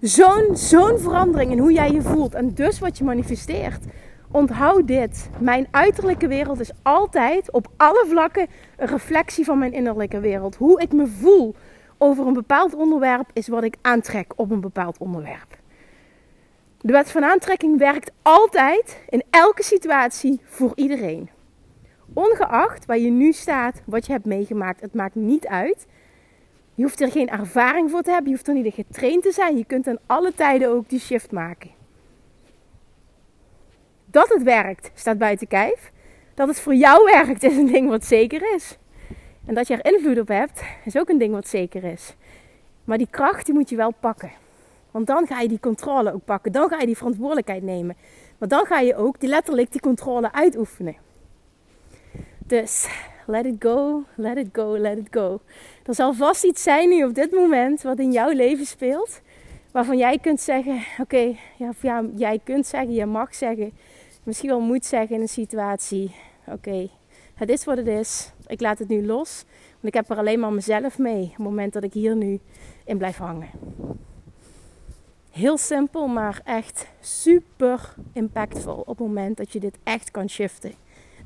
zo'n 0.00 0.56
zo'n 0.56 0.98
verandering 0.98 1.52
in 1.52 1.58
hoe 1.58 1.72
jij 1.72 1.90
je 1.90 2.02
voelt. 2.02 2.34
En 2.34 2.54
dus 2.54 2.78
wat 2.78 2.98
je 2.98 3.04
manifesteert. 3.04 3.84
Onthoud 4.30 4.86
dit. 4.86 5.28
Mijn 5.38 5.66
uiterlijke 5.70 6.26
wereld 6.28 6.60
is 6.60 6.70
altijd 6.82 7.52
op 7.52 7.66
alle 7.76 8.04
vlakken 8.08 8.46
een 8.76 8.86
reflectie 8.86 9.44
van 9.44 9.58
mijn 9.58 9.72
innerlijke 9.72 10.20
wereld. 10.20 10.56
Hoe 10.56 10.80
ik 10.80 10.92
me 10.92 11.06
voel 11.06 11.54
over 12.02 12.26
een 12.26 12.32
bepaald 12.32 12.74
onderwerp 12.74 13.30
is 13.32 13.48
wat 13.48 13.64
ik 13.64 13.76
aantrek 13.80 14.32
op 14.36 14.50
een 14.50 14.60
bepaald 14.60 14.98
onderwerp. 14.98 15.58
De 16.80 16.92
wet 16.92 17.10
van 17.10 17.24
aantrekking 17.24 17.78
werkt 17.78 18.10
altijd 18.22 19.02
in 19.08 19.22
elke 19.30 19.62
situatie 19.62 20.40
voor 20.44 20.72
iedereen. 20.74 21.30
Ongeacht 22.12 22.86
waar 22.86 22.98
je 22.98 23.10
nu 23.10 23.32
staat, 23.32 23.82
wat 23.86 24.06
je 24.06 24.12
hebt 24.12 24.24
meegemaakt, 24.24 24.80
het 24.80 24.94
maakt 24.94 25.14
niet 25.14 25.46
uit. 25.46 25.86
Je 26.74 26.82
hoeft 26.82 27.00
er 27.00 27.10
geen 27.10 27.28
ervaring 27.28 27.90
voor 27.90 28.02
te 28.02 28.10
hebben, 28.10 28.30
je 28.30 28.36
hoeft 28.36 28.48
er 28.48 28.54
niet 28.54 28.74
getraind 28.74 29.22
te 29.22 29.32
zijn. 29.32 29.56
Je 29.56 29.64
kunt 29.64 29.86
aan 29.86 29.98
alle 30.06 30.34
tijden 30.34 30.68
ook 30.68 30.88
die 30.88 31.00
shift 31.00 31.32
maken. 31.32 31.70
Dat 34.04 34.28
het 34.28 34.42
werkt, 34.42 34.90
staat 34.94 35.18
buiten 35.18 35.46
kijf. 35.46 35.92
Dat 36.34 36.48
het 36.48 36.60
voor 36.60 36.74
jou 36.74 37.04
werkt, 37.12 37.42
is 37.42 37.56
een 37.56 37.72
ding 37.72 37.88
wat 37.88 38.04
zeker 38.04 38.54
is. 38.54 38.78
En 39.46 39.54
dat 39.54 39.66
je 39.66 39.76
er 39.76 39.92
invloed 39.92 40.18
op 40.18 40.28
hebt, 40.28 40.62
is 40.84 40.96
ook 40.96 41.08
een 41.08 41.18
ding 41.18 41.34
wat 41.34 41.48
zeker 41.48 41.84
is. 41.84 42.14
Maar 42.84 42.98
die 42.98 43.08
kracht 43.10 43.46
die 43.46 43.54
moet 43.54 43.68
je 43.68 43.76
wel 43.76 43.92
pakken. 44.00 44.30
Want 44.90 45.06
dan 45.06 45.26
ga 45.26 45.40
je 45.40 45.48
die 45.48 45.60
controle 45.60 46.12
ook 46.12 46.24
pakken. 46.24 46.52
Dan 46.52 46.68
ga 46.68 46.80
je 46.80 46.86
die 46.86 46.96
verantwoordelijkheid 46.96 47.62
nemen. 47.62 47.96
Maar 48.38 48.48
dan 48.48 48.66
ga 48.66 48.80
je 48.80 48.96
ook 48.96 49.20
die 49.20 49.28
letterlijk 49.28 49.72
die 49.72 49.80
controle 49.80 50.32
uitoefenen. 50.32 50.96
Dus 52.38 52.88
let 53.26 53.44
it 53.46 53.56
go, 53.58 54.04
let 54.14 54.36
it 54.36 54.48
go, 54.52 54.78
let 54.78 54.98
it 54.98 55.06
go. 55.10 55.40
Er 55.86 55.94
zal 55.94 56.12
vast 56.12 56.44
iets 56.44 56.62
zijn 56.62 56.88
nu 56.88 57.04
op 57.04 57.14
dit 57.14 57.32
moment 57.32 57.82
wat 57.82 57.98
in 57.98 58.12
jouw 58.12 58.30
leven 58.30 58.66
speelt. 58.66 59.20
Waarvan 59.70 59.98
jij 59.98 60.18
kunt 60.18 60.40
zeggen, 60.40 60.82
oké, 60.98 61.36
ja, 61.56 61.70
ja, 61.80 62.04
jij 62.16 62.40
kunt 62.44 62.66
zeggen, 62.66 62.94
je 62.94 63.06
mag 63.06 63.34
zeggen. 63.34 63.72
Misschien 64.22 64.48
wel 64.48 64.60
moet 64.60 64.86
zeggen 64.86 65.16
in 65.16 65.20
een 65.20 65.28
situatie. 65.28 66.14
Oké, 66.46 66.88
het 67.34 67.48
is 67.48 67.64
wat 67.64 67.76
het 67.76 67.86
is. 67.86 68.32
Ik 68.46 68.60
laat 68.60 68.78
het 68.78 68.88
nu 68.88 69.06
los. 69.06 69.44
Want 69.70 69.94
ik 69.94 69.94
heb 69.94 70.10
er 70.10 70.16
alleen 70.16 70.40
maar 70.40 70.52
mezelf 70.52 70.98
mee. 70.98 71.22
Op 71.22 71.30
het 71.30 71.38
moment 71.38 71.72
dat 71.72 71.84
ik 71.84 71.92
hier 71.92 72.16
nu 72.16 72.40
in 72.84 72.98
blijf 72.98 73.16
hangen. 73.16 73.50
Heel 75.30 75.58
simpel, 75.58 76.06
maar 76.06 76.40
echt 76.44 76.86
super 77.00 77.94
impactvol 78.12 78.78
op 78.78 78.98
het 78.98 79.06
moment 79.06 79.36
dat 79.36 79.52
je 79.52 79.60
dit 79.60 79.78
echt 79.82 80.10
kan 80.10 80.28
shiften. 80.28 80.72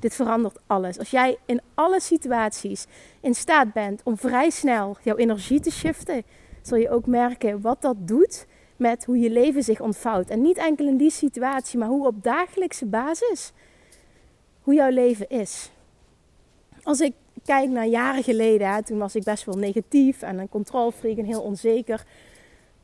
Dit 0.01 0.15
verandert 0.15 0.59
alles. 0.67 0.99
Als 0.99 1.11
jij 1.11 1.39
in 1.47 1.61
alle 1.75 2.01
situaties 2.01 2.87
in 3.21 3.35
staat 3.35 3.73
bent 3.73 4.01
om 4.05 4.17
vrij 4.17 4.51
snel 4.51 4.97
jouw 5.03 5.17
energie 5.17 5.61
te 5.61 5.71
shiften, 5.71 6.23
zul 6.63 6.79
je 6.79 6.91
ook 6.91 7.07
merken 7.07 7.61
wat 7.61 7.83
dat 7.83 7.97
doet 7.99 8.47
met 8.77 9.05
hoe 9.05 9.19
je 9.19 9.31
leven 9.31 9.63
zich 9.63 9.81
ontvouwt. 9.81 10.31
En 10.31 10.43
niet 10.43 10.57
enkel 10.57 10.87
in 10.87 10.97
die 10.97 11.11
situatie, 11.11 11.79
maar 11.79 11.89
hoe 11.89 12.07
op 12.07 12.23
dagelijkse 12.23 12.87
basis 12.87 13.53
hoe 14.63 14.75
jouw 14.75 14.91
leven 14.91 15.29
is. 15.29 15.71
Als 16.87 17.01
ik 17.01 17.13
kijk 17.45 17.69
naar 17.69 17.87
jaren 17.87 18.23
geleden, 18.23 18.69
hè, 18.69 18.83
toen 18.83 18.99
was 18.99 19.15
ik 19.15 19.25
best 19.25 19.45
wel 19.45 19.55
negatief 19.55 20.23
en 20.23 20.39
een 20.39 20.49
controlfreak 20.49 21.17
en 21.17 21.25
heel 21.25 21.43
onzeker. 21.43 22.05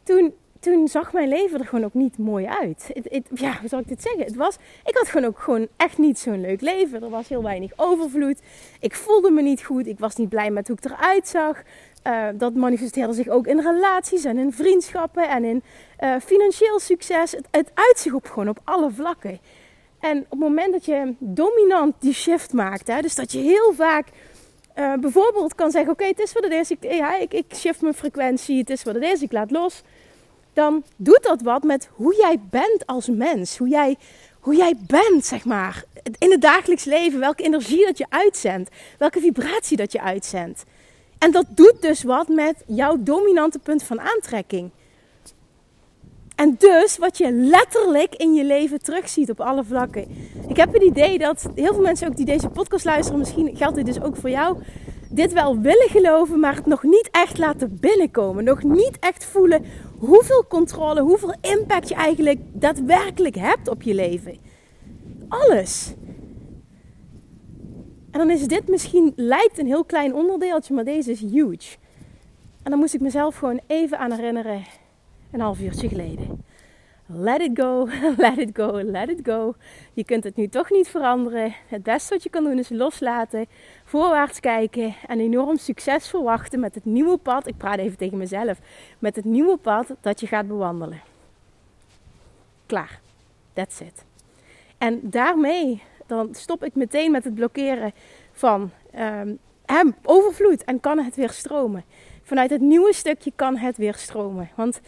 Toen 0.02 0.34
toen 0.60 0.88
zag 0.88 1.12
mijn 1.12 1.28
leven 1.28 1.60
er 1.60 1.66
gewoon 1.66 1.84
ook 1.84 1.94
niet 1.94 2.18
mooi 2.18 2.46
uit. 2.46 2.90
ja, 3.34 3.56
hoe 3.60 3.68
zal 3.68 3.78
ik 3.78 3.88
dit 3.88 4.02
zeggen? 4.02 4.24
Het 4.24 4.36
was, 4.36 4.56
ik 4.84 4.96
had 4.96 5.08
gewoon 5.08 5.26
ook 5.26 5.38
gewoon 5.38 5.68
echt 5.76 5.98
niet 5.98 6.18
zo'n 6.18 6.40
leuk 6.40 6.60
leven. 6.60 7.02
Er 7.02 7.10
was 7.10 7.28
heel 7.28 7.42
weinig 7.42 7.72
overvloed. 7.76 8.40
Ik 8.80 8.94
voelde 8.94 9.30
me 9.30 9.42
niet 9.42 9.64
goed. 9.64 9.86
Ik 9.86 9.98
was 9.98 10.16
niet 10.16 10.28
blij 10.28 10.50
met 10.50 10.68
hoe 10.68 10.76
ik 10.76 10.84
eruit 10.84 11.28
zag. 11.28 11.62
Uh, 12.06 12.26
dat 12.34 12.54
manifesteerde 12.54 13.12
zich 13.12 13.28
ook 13.28 13.46
in 13.46 13.60
relaties 13.60 14.24
en 14.24 14.38
in 14.38 14.52
vriendschappen 14.52 15.28
en 15.28 15.44
in 15.44 15.62
uh, 16.00 16.14
financieel 16.24 16.80
succes. 16.80 17.32
Het, 17.32 17.46
het 17.50 17.70
uitzicht 17.74 18.14
op 18.14 18.26
gewoon 18.26 18.48
op 18.48 18.60
alle 18.64 18.90
vlakken. 18.90 19.38
En 20.02 20.18
op 20.18 20.30
het 20.30 20.38
moment 20.38 20.72
dat 20.72 20.84
je 20.84 21.14
dominant 21.18 21.94
die 21.98 22.14
shift 22.14 22.52
maakt, 22.52 22.88
hè, 22.88 23.00
dus 23.00 23.14
dat 23.14 23.32
je 23.32 23.38
heel 23.38 23.72
vaak 23.72 24.06
uh, 24.78 24.94
bijvoorbeeld 24.94 25.54
kan 25.54 25.70
zeggen: 25.70 25.92
Oké, 25.92 26.04
het 26.04 26.20
is 26.20 26.32
wat 26.32 26.42
het 26.42 26.52
is. 26.52 26.70
Ik, 26.70 26.78
ja, 26.80 27.18
ik, 27.18 27.32
ik 27.32 27.44
shift 27.54 27.80
mijn 27.80 27.94
frequentie. 27.94 28.58
Het 28.58 28.70
is 28.70 28.82
wat 28.82 28.94
het 28.94 29.04
is. 29.04 29.22
Ik 29.22 29.32
laat 29.32 29.50
los 29.50 29.82
dan 30.52 30.84
doet 30.96 31.22
dat 31.22 31.42
wat 31.42 31.62
met 31.62 31.88
hoe 31.92 32.16
jij 32.16 32.40
bent 32.50 32.86
als 32.86 33.08
mens. 33.08 33.56
Hoe 33.56 33.68
jij, 33.68 33.96
hoe 34.40 34.56
jij 34.56 34.74
bent, 34.86 35.24
zeg 35.24 35.44
maar. 35.44 35.84
In 36.18 36.30
het 36.30 36.40
dagelijks 36.40 36.84
leven. 36.84 37.20
Welke 37.20 37.42
energie 37.42 37.84
dat 37.84 37.98
je 37.98 38.06
uitzendt. 38.08 38.70
Welke 38.98 39.20
vibratie 39.20 39.76
dat 39.76 39.92
je 39.92 40.00
uitzendt. 40.00 40.64
En 41.18 41.30
dat 41.30 41.46
doet 41.48 41.76
dus 41.80 42.02
wat 42.02 42.28
met 42.28 42.54
jouw 42.66 42.96
dominante 42.98 43.58
punt 43.58 43.82
van 43.82 44.00
aantrekking. 44.00 44.70
En 46.42 46.54
dus 46.58 46.98
wat 46.98 47.18
je 47.18 47.32
letterlijk 47.32 48.14
in 48.14 48.34
je 48.34 48.44
leven 48.44 48.82
terugziet 48.82 49.30
op 49.30 49.40
alle 49.40 49.64
vlakken. 49.64 50.06
Ik 50.48 50.56
heb 50.56 50.72
het 50.72 50.82
idee 50.82 51.18
dat 51.18 51.48
heel 51.54 51.74
veel 51.74 51.82
mensen 51.82 52.08
ook 52.08 52.16
die 52.16 52.26
deze 52.26 52.48
podcast 52.48 52.84
luisteren, 52.84 53.18
misschien 53.18 53.56
geldt 53.56 53.76
dit 53.76 53.86
dus 53.86 54.02
ook 54.02 54.16
voor 54.16 54.30
jou, 54.30 54.62
dit 55.08 55.32
wel 55.32 55.60
willen 55.60 55.88
geloven, 55.88 56.40
maar 56.40 56.54
het 56.54 56.66
nog 56.66 56.82
niet 56.82 57.08
echt 57.10 57.38
laten 57.38 57.78
binnenkomen. 57.80 58.44
Nog 58.44 58.62
niet 58.62 58.98
echt 59.00 59.24
voelen 59.24 59.64
hoeveel 59.98 60.44
controle, 60.48 61.00
hoeveel 61.00 61.34
impact 61.40 61.88
je 61.88 61.94
eigenlijk 61.94 62.40
daadwerkelijk 62.52 63.34
hebt 63.34 63.68
op 63.68 63.82
je 63.82 63.94
leven. 63.94 64.36
Alles. 65.28 65.94
En 68.10 68.18
dan 68.18 68.30
is 68.30 68.46
dit 68.46 68.68
misschien, 68.68 69.12
lijkt 69.16 69.58
een 69.58 69.66
heel 69.66 69.84
klein 69.84 70.14
onderdeeltje, 70.14 70.74
maar 70.74 70.84
deze 70.84 71.10
is 71.10 71.20
huge. 71.20 71.76
En 72.62 72.70
dan 72.70 72.78
moest 72.78 72.94
ik 72.94 73.00
mezelf 73.00 73.36
gewoon 73.36 73.60
even 73.66 73.98
aan 73.98 74.12
herinneren, 74.12 74.62
een 75.32 75.40
half 75.40 75.60
uurtje 75.60 75.88
geleden. 75.88 76.44
Let 77.06 77.40
it 77.40 77.50
go, 77.54 77.88
let 78.16 78.38
it 78.38 78.50
go, 78.52 78.82
let 78.82 79.08
it 79.08 79.20
go. 79.22 79.54
Je 79.92 80.04
kunt 80.04 80.24
het 80.24 80.36
nu 80.36 80.48
toch 80.48 80.70
niet 80.70 80.88
veranderen. 80.88 81.54
Het 81.68 81.82
beste 81.82 82.14
wat 82.14 82.22
je 82.22 82.30
kan 82.30 82.44
doen 82.44 82.58
is 82.58 82.68
loslaten, 82.68 83.46
voorwaarts 83.84 84.40
kijken 84.40 84.94
en 85.06 85.20
enorm 85.20 85.56
succes 85.56 86.08
verwachten 86.08 86.60
met 86.60 86.74
het 86.74 86.84
nieuwe 86.84 87.16
pad. 87.16 87.46
Ik 87.46 87.56
praat 87.56 87.78
even 87.78 87.98
tegen 87.98 88.18
mezelf. 88.18 88.58
Met 88.98 89.16
het 89.16 89.24
nieuwe 89.24 89.56
pad 89.56 89.86
dat 90.00 90.20
je 90.20 90.26
gaat 90.26 90.48
bewandelen. 90.48 91.00
Klaar. 92.66 93.00
That's 93.52 93.80
it. 93.80 94.04
En 94.78 95.00
daarmee 95.02 95.82
dan 96.06 96.34
stop 96.34 96.64
ik 96.64 96.74
meteen 96.74 97.10
met 97.10 97.24
het 97.24 97.34
blokkeren 97.34 97.92
van 98.32 98.70
um, 98.98 99.38
hem, 99.66 99.94
overvloed 100.02 100.64
en 100.64 100.80
kan 100.80 100.98
het 100.98 101.16
weer 101.16 101.30
stromen. 101.30 101.84
Vanuit 102.22 102.50
het 102.50 102.60
nieuwe 102.60 102.92
stukje 102.92 103.32
kan 103.36 103.56
het 103.56 103.76
weer 103.76 103.94
stromen. 103.94 104.50
Want 104.54 104.80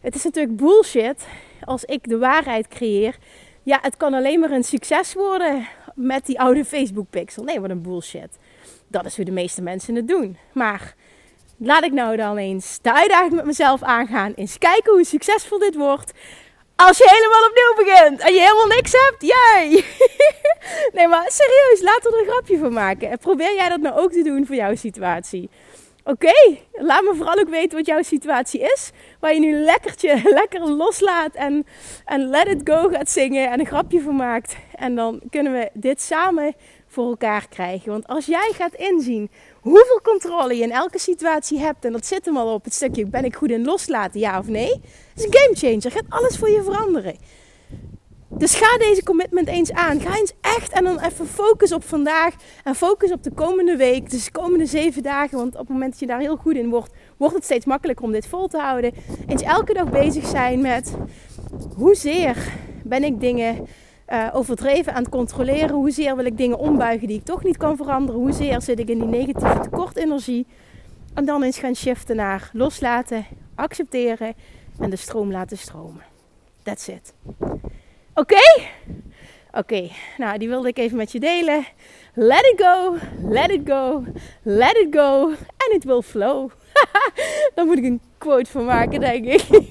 het 0.00 0.14
is 0.14 0.24
natuurlijk 0.24 0.56
bullshit 0.56 1.26
als 1.64 1.84
ik 1.84 2.08
de 2.08 2.18
waarheid 2.18 2.68
creëer. 2.68 3.16
Ja, 3.62 3.78
het 3.82 3.96
kan 3.96 4.14
alleen 4.14 4.40
maar 4.40 4.50
een 4.50 4.64
succes 4.64 5.14
worden 5.14 5.66
met 5.94 6.26
die 6.26 6.40
oude 6.40 6.64
Facebook 6.64 7.10
pixel. 7.10 7.44
Nee, 7.44 7.60
wat 7.60 7.70
een 7.70 7.82
bullshit. 7.82 8.38
Dat 8.88 9.04
is 9.04 9.16
hoe 9.16 9.24
de 9.24 9.30
meeste 9.30 9.62
mensen 9.62 9.94
het 9.94 10.08
doen. 10.08 10.36
Maar 10.52 10.94
laat 11.56 11.84
ik 11.84 11.92
nou 11.92 12.16
dan 12.16 12.36
eens 12.36 12.78
de 12.82 12.94
uitdaging 12.94 13.32
met 13.32 13.44
mezelf 13.44 13.82
aangaan. 13.82 14.32
Eens 14.34 14.58
kijken 14.58 14.92
hoe 14.92 15.04
succesvol 15.04 15.58
dit 15.58 15.74
wordt. 15.74 16.12
Als 16.76 16.98
je 16.98 17.08
helemaal 17.08 17.48
opnieuw 17.48 17.84
begint 17.84 18.20
en 18.20 18.34
je 18.34 18.40
helemaal 18.40 18.76
niks 18.76 18.92
hebt, 18.92 19.22
jij! 19.22 19.84
nee, 20.96 21.08
maar 21.08 21.24
serieus, 21.30 21.80
laat 21.80 22.04
er 22.04 22.18
een 22.18 22.28
grapje 22.28 22.58
van 22.58 22.72
maken. 22.72 23.10
En 23.10 23.18
probeer 23.18 23.54
jij 23.54 23.68
dat 23.68 23.80
nou 23.80 23.98
ook 23.98 24.12
te 24.12 24.22
doen 24.22 24.46
voor 24.46 24.56
jouw 24.56 24.74
situatie. 24.74 25.50
Oké, 26.08 26.58
laat 26.72 27.02
me 27.02 27.12
vooral 27.16 27.38
ook 27.38 27.48
weten 27.48 27.76
wat 27.76 27.86
jouw 27.86 28.02
situatie 28.02 28.60
is. 28.60 28.90
Waar 29.20 29.34
je 29.34 29.40
nu 29.40 29.52
lekkertje, 29.52 30.20
lekker 30.40 30.68
loslaat 30.68 31.34
en, 31.34 31.66
en 32.04 32.28
let 32.28 32.46
it 32.46 32.60
go 32.64 32.88
gaat 32.88 33.10
zingen 33.10 33.50
en 33.50 33.60
een 33.60 33.66
grapje 33.66 34.00
van 34.00 34.16
maakt. 34.16 34.56
En 34.74 34.94
dan 34.94 35.20
kunnen 35.30 35.52
we 35.52 35.70
dit 35.72 36.02
samen 36.02 36.54
voor 36.86 37.08
elkaar 37.08 37.48
krijgen. 37.48 37.90
Want 37.90 38.06
als 38.06 38.26
jij 38.26 38.50
gaat 38.54 38.74
inzien 38.74 39.30
hoeveel 39.60 40.00
controle 40.02 40.56
je 40.56 40.62
in 40.62 40.72
elke 40.72 40.98
situatie 40.98 41.58
hebt. 41.58 41.84
En 41.84 41.92
dat 41.92 42.06
zit 42.06 42.24
hem 42.24 42.36
al 42.36 42.54
op 42.54 42.64
het 42.64 42.74
stukje, 42.74 43.06
ben 43.06 43.24
ik 43.24 43.36
goed 43.36 43.50
in 43.50 43.64
loslaten, 43.64 44.20
ja 44.20 44.38
of 44.38 44.46
nee? 44.46 44.80
is 45.16 45.24
een 45.24 45.34
game 45.34 45.56
changer, 45.56 45.90
gaat 45.90 46.04
alles 46.08 46.36
voor 46.36 46.50
je 46.50 46.62
veranderen. 46.62 47.16
Dus 48.28 48.54
ga 48.54 48.78
deze 48.78 49.02
commitment 49.02 49.48
eens 49.48 49.72
aan. 49.72 50.00
Ga 50.00 50.16
eens 50.16 50.32
echt 50.40 50.72
en 50.72 50.84
dan 50.84 51.00
even 51.00 51.26
focus 51.26 51.72
op 51.72 51.84
vandaag. 51.84 52.34
En 52.64 52.74
focus 52.74 53.12
op 53.12 53.22
de 53.22 53.32
komende 53.32 53.76
week. 53.76 54.10
Dus 54.10 54.24
de 54.24 54.30
komende 54.30 54.66
zeven 54.66 55.02
dagen. 55.02 55.38
Want 55.38 55.52
op 55.52 55.58
het 55.58 55.68
moment 55.68 55.90
dat 55.90 56.00
je 56.00 56.06
daar 56.06 56.20
heel 56.20 56.36
goed 56.36 56.54
in 56.54 56.70
wordt, 56.70 56.92
wordt 57.16 57.34
het 57.34 57.44
steeds 57.44 57.64
makkelijker 57.64 58.04
om 58.04 58.12
dit 58.12 58.26
vol 58.26 58.46
te 58.46 58.58
houden. 58.58 58.92
Eens 59.26 59.42
elke 59.42 59.72
dag 59.72 59.90
bezig 59.90 60.26
zijn 60.26 60.60
met 60.60 60.96
hoezeer 61.76 62.52
ben 62.84 63.04
ik 63.04 63.20
dingen 63.20 63.66
uh, 64.08 64.28
overdreven 64.32 64.94
aan 64.94 65.02
het 65.02 65.12
controleren. 65.12 65.70
Hoezeer 65.70 66.16
wil 66.16 66.24
ik 66.24 66.36
dingen 66.36 66.58
ombuigen 66.58 67.08
die 67.08 67.18
ik 67.18 67.24
toch 67.24 67.44
niet 67.44 67.56
kan 67.56 67.76
veranderen. 67.76 68.20
Hoezeer 68.20 68.62
zit 68.62 68.78
ik 68.78 68.88
in 68.88 68.98
die 68.98 69.08
negatieve 69.08 69.60
tekortenergie. 69.60 70.46
En 71.14 71.24
dan 71.24 71.42
eens 71.42 71.58
gaan 71.58 71.74
shiften 71.74 72.16
naar 72.16 72.50
loslaten, 72.52 73.26
accepteren 73.54 74.34
en 74.78 74.90
de 74.90 74.96
stroom 74.96 75.30
laten 75.30 75.58
stromen. 75.58 76.02
That's 76.62 76.88
it. 76.88 77.14
Oké? 78.18 78.62
Oké, 79.52 79.88
nou 80.16 80.38
die 80.38 80.48
wilde 80.48 80.68
ik 80.68 80.78
even 80.78 80.96
met 80.96 81.12
je 81.12 81.20
delen. 81.20 81.66
Let 82.14 82.44
it 82.44 82.62
go, 82.62 82.96
let 83.28 83.50
it 83.50 83.60
go, 83.64 84.04
let 84.42 84.76
it 84.76 84.86
go 84.90 85.24
and 85.56 85.72
it 85.72 85.84
will 85.84 86.02
flow. 86.02 86.50
Daar 87.54 87.66
moet 87.66 87.78
ik 87.78 87.84
een 87.84 88.00
quote 88.18 88.50
van 88.50 88.64
maken, 88.64 89.00
denk 89.00 89.24
ik. 89.24 89.44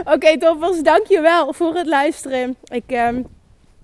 Oké, 0.00 0.12
okay, 0.12 0.38
toppers, 0.38 0.82
dankjewel 0.82 1.52
voor 1.52 1.74
het 1.74 1.86
luisteren. 1.86 2.56
Ik, 2.64 2.90
um, 2.90 3.26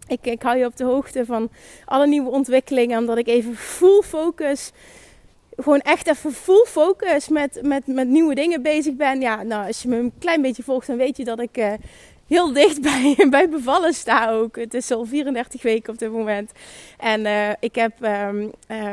ik, 0.07 0.27
ik 0.27 0.43
hou 0.43 0.59
je 0.59 0.67
op 0.67 0.77
de 0.77 0.85
hoogte 0.85 1.25
van 1.25 1.51
alle 1.85 2.07
nieuwe 2.07 2.31
ontwikkelingen, 2.31 2.99
omdat 2.99 3.19
ik 3.19 3.27
even 3.27 3.57
full 3.57 4.03
focus 4.03 4.73
gewoon 5.63 5.81
echt 5.81 6.07
even 6.07 6.33
full 6.33 6.65
focus 6.67 7.29
met, 7.29 7.61
met, 7.63 7.87
met 7.87 8.09
nieuwe 8.09 8.35
dingen 8.35 8.63
bezig 8.63 8.95
ben. 8.95 9.21
Ja, 9.21 9.43
nou, 9.43 9.67
als 9.67 9.83
je 9.83 9.89
me 9.89 9.97
een 9.97 10.13
klein 10.19 10.43
beetje 10.43 10.63
volgt, 10.63 10.87
dan 10.87 10.97
weet 10.97 11.17
je 11.17 11.25
dat 11.25 11.41
ik 11.41 11.57
uh, 11.59 11.73
heel 12.31 12.53
dicht 12.53 12.81
bij, 13.31 13.49
bevallen 13.49 13.95
sta 13.95 14.31
ook. 14.31 14.57
Het 14.57 14.75
is 14.75 14.91
al 14.91 15.05
34 15.05 15.63
weken 15.63 15.93
op 15.93 15.99
dit 15.99 16.13
moment. 16.13 16.53
En 16.99 17.21
uh, 17.21 17.51
ik 17.61 17.75
heb, 17.75 17.93
um, 18.05 18.53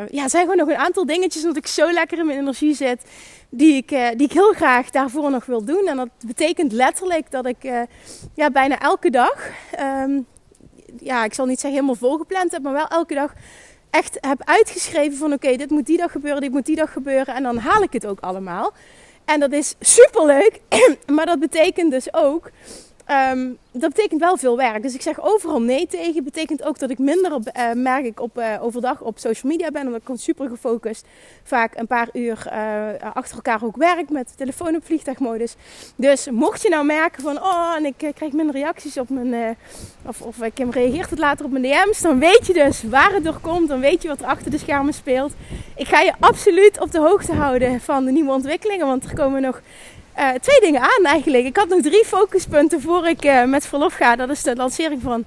ja, 0.10 0.28
zijn 0.28 0.44
gewoon 0.44 0.58
nog 0.58 0.68
een 0.68 0.84
aantal 0.86 1.06
dingetjes 1.06 1.42
omdat 1.42 1.58
ik 1.58 1.68
zo 1.68 1.92
lekker 1.92 2.18
in 2.18 2.26
mijn 2.26 2.40
energie 2.40 2.74
zit. 2.74 3.04
Die 3.50 3.76
ik, 3.76 3.92
uh, 3.92 4.08
die 4.16 4.28
ik 4.28 4.34
heel 4.34 4.54
graag 4.54 4.90
daarvoor 4.90 5.32
nog 5.32 5.46
wil 5.46 5.66
doen. 5.66 5.88
En 5.88 5.98
dat 5.98 6.10
betekent 6.26 6.72
letterlijk 6.72 7.32
dat 7.32 7.46
ik 7.46 7.64
ja, 8.34 8.52
bijna 8.52 8.80
elke 8.80 9.10
dag, 9.10 9.50
um, 9.80 10.26
ja, 11.00 11.24
ik 11.24 11.34
zal 11.34 11.46
niet 11.46 11.60
zeggen 11.60 11.80
helemaal 11.80 12.10
volgepland 12.10 12.52
heb, 12.52 12.62
maar 12.62 12.74
wel 12.74 12.88
elke 12.88 13.14
dag 13.14 13.34
echt 13.90 14.18
heb 14.22 14.42
uitgeschreven 14.44 15.18
van 15.18 15.34
oké, 15.34 15.56
dit 15.56 15.70
moet 15.70 15.86
die 15.86 15.98
dag 15.98 16.12
gebeuren, 16.12 16.42
dit 16.42 16.52
moet 16.52 16.66
die 16.66 16.76
dag 16.76 16.92
gebeuren. 16.92 17.36
En 17.36 17.44
dan 17.44 17.58
haal 17.58 17.82
ik 17.82 17.94
het 17.94 18.06
ook 18.06 18.20
allemaal. 18.20 18.74
En 19.26 19.40
dat 19.40 19.52
is 19.52 19.76
super 19.80 20.26
leuk. 20.26 20.62
maar 21.16 21.26
dat 21.26 21.40
betekent 21.40 21.92
dus 21.92 22.14
ook 22.14 22.52
Ehm, 23.08 23.50
dat 23.72 23.94
betekent 23.94 24.20
wel 24.20 24.38
veel 24.38 24.58
werk. 24.58 24.82
Dus 24.82 24.94
ik 24.94 25.02
zeg 25.02 25.22
overal 25.22 25.62
nee 25.62 25.88
tegen. 25.88 26.24
Betekent 26.24 26.64
ook 26.64 26.80
dat 26.80 26.90
ik 26.90 27.00
minder 27.00 27.34
op, 27.34 27.52
uh, 27.58 27.72
merk 27.74 28.06
ik 28.06 28.20
op, 28.20 28.38
uh, 28.38 28.54
overdag 28.62 29.02
op 29.02 29.20
social 29.20 29.52
media 29.52 29.72
ben. 29.72 29.86
Omdat 29.86 30.02
ik 30.06 30.20
super 30.20 30.50
gefocust 30.50 31.06
vaak 31.44 31.78
een 31.78 31.88
paar 31.88 32.10
uur 32.14 32.48
uh, 32.54 33.10
achter 33.14 33.36
elkaar 33.36 33.64
ook 33.64 33.76
werk 33.76 34.10
met 34.10 34.38
telefoon 34.38 34.76
op 34.76 34.86
vliegtuigmodus. 34.86 35.56
Dus 35.96 36.30
mocht 36.30 36.62
je 36.62 36.70
nou 36.70 36.86
merken 36.86 37.24
van 37.24 37.38
oh 37.38 37.74
en 37.76 37.86
ik 37.86 38.14
krijg 38.16 38.32
minder 38.32 38.56
reacties 38.56 38.98
op 38.98 39.10
mijn 39.10 39.58
of, 40.06 40.22
of 40.22 40.42
ik 40.42 40.60
reageert 40.70 41.10
het 41.10 41.20
later 41.20 41.46
op 41.46 41.52
mijn 41.52 41.64
DM's, 41.64 42.02
dan 42.02 42.20
weet 42.20 42.48
je 42.48 42.54
dus 42.54 42.84
waar 42.84 43.14
het 43.14 43.24
door 43.24 43.40
komt. 43.42 43.68
Dan 43.68 43.80
weet 43.80 44.02
je 44.02 44.08
wat 44.08 44.20
er 44.20 44.28
achter 44.28 44.52
de 44.52 44.58
schermen 44.58 44.94
speelt. 44.94 45.34
Ik 45.76 45.88
ga 45.88 46.02
je 46.02 46.14
absoluut 46.20 46.80
op 46.80 46.92
de 46.92 47.00
hoogte 47.00 47.34
houden 47.34 47.82
van 47.82 48.06
de 48.06 48.12
nieuwe 48.12 48.32
ontwikkelingen, 48.32 48.88
want 48.88 49.04
er 49.04 49.16
komen 49.16 49.42
nog 49.42 49.62
uh, 50.20 50.30
twee 50.30 50.60
dingen 50.60 50.82
aan 50.82 51.06
eigenlijk. 51.06 51.46
Ik 51.46 51.58
had 51.58 51.68
nog 51.68 51.82
drie 51.82 52.06
focuspunten 52.06 52.82
voor 52.82 53.08
ik 53.08 53.26
uh, 53.26 53.44
met 53.44 53.68
verlof 53.68 53.94
ga. 53.94 54.16
Dat 54.16 54.30
is 54.30 54.44
de 54.44 54.56
lancering 54.56 55.02
van 55.02 55.26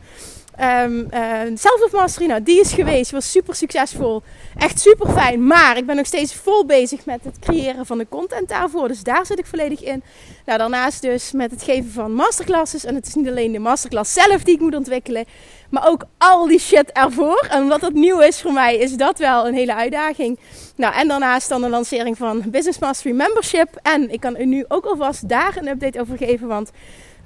um, 0.62 1.08
uh, 1.14 1.56
Self 1.56 1.92
Mastery. 1.92 2.26
Nou, 2.26 2.42
die 2.42 2.60
is 2.60 2.72
geweest. 2.72 3.10
Was 3.10 3.30
super 3.30 3.54
succesvol. 3.54 4.22
Echt 4.56 4.80
super 4.80 5.10
fijn. 5.10 5.46
Maar 5.46 5.76
ik 5.76 5.86
ben 5.86 5.96
nog 5.96 6.06
steeds 6.06 6.34
vol 6.34 6.66
bezig 6.66 7.04
met 7.04 7.24
het 7.24 7.38
creëren 7.38 7.86
van 7.86 7.98
de 7.98 8.06
content 8.08 8.48
daarvoor. 8.48 8.88
Dus 8.88 9.02
daar 9.02 9.26
zit 9.26 9.38
ik 9.38 9.46
volledig 9.46 9.82
in. 9.82 10.02
Nou, 10.46 10.58
daarnaast 10.58 11.02
dus 11.02 11.32
met 11.32 11.50
het 11.50 11.62
geven 11.62 11.90
van 11.90 12.12
masterclasses. 12.12 12.84
En 12.84 12.94
het 12.94 13.06
is 13.06 13.14
niet 13.14 13.28
alleen 13.28 13.52
de 13.52 13.58
masterclass 13.58 14.12
zelf 14.12 14.42
die 14.42 14.54
ik 14.54 14.60
moet 14.60 14.74
ontwikkelen. 14.74 15.24
Maar 15.70 15.88
ook 15.88 16.04
al 16.18 16.46
die 16.46 16.60
shit 16.60 16.92
ervoor. 16.92 17.46
En 17.50 17.62
omdat 17.62 17.80
dat 17.80 17.92
nieuw 17.92 18.20
is 18.20 18.40
voor 18.40 18.52
mij, 18.52 18.76
is 18.76 18.96
dat 18.96 19.18
wel 19.18 19.46
een 19.46 19.54
hele 19.54 19.74
uitdaging. 19.74 20.38
Nou, 20.76 20.94
en 20.94 21.08
daarnaast 21.08 21.48
dan 21.48 21.60
de 21.60 21.68
lancering 21.68 22.16
van 22.16 22.42
Business 22.46 22.78
Mastery 22.78 23.14
Membership. 23.14 23.78
En 23.82 24.10
ik 24.10 24.20
kan 24.20 24.36
u 24.40 24.44
nu 24.46 24.64
ook 24.68 24.84
alvast 24.84 25.28
daar 25.28 25.56
een 25.56 25.68
update 25.68 26.00
over 26.00 26.16
geven. 26.16 26.48
Want 26.48 26.70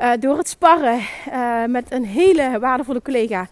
uh, 0.01 0.11
door 0.21 0.39
het 0.39 0.49
sparren 0.49 1.01
uh, 1.29 1.65
met 1.65 1.93
een 1.93 2.05
hele 2.05 2.59
waardevolle 2.61 3.03
collega 3.03 3.49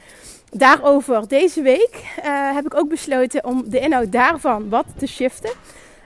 daarover 0.50 1.28
deze 1.28 1.62
week, 1.62 1.90
uh, 2.18 2.54
heb 2.54 2.66
ik 2.66 2.74
ook 2.74 2.88
besloten 2.88 3.44
om 3.44 3.62
de 3.66 3.78
inhoud 3.78 4.12
daarvan 4.12 4.68
wat 4.68 4.86
te 4.98 5.06
shiften. 5.06 5.50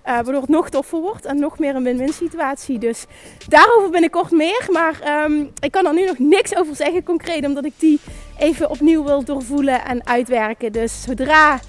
Waardoor 0.05 0.41
het 0.41 0.49
nog 0.49 0.69
toffer 0.69 1.01
wordt 1.01 1.25
en 1.25 1.39
nog 1.39 1.59
meer 1.59 1.75
een 1.75 1.83
win-win 1.83 2.13
situatie. 2.13 2.79
Dus 2.79 3.05
daarover 3.49 3.91
binnenkort 3.91 4.31
meer. 4.31 4.69
Maar 4.73 5.25
um, 5.25 5.51
ik 5.61 5.71
kan 5.71 5.87
er 5.87 5.95
nu 5.95 6.05
nog 6.05 6.19
niks 6.19 6.57
over 6.57 6.77
zeggen 6.77 7.03
concreet. 7.03 7.47
Omdat 7.47 7.65
ik 7.65 7.73
die 7.77 8.01
even 8.39 8.71
opnieuw 8.71 9.05
wil 9.05 9.25
doorvoelen 9.25 9.85
en 9.85 10.07
uitwerken. 10.07 10.73
Dus 10.73 11.03
zodra 11.03 11.61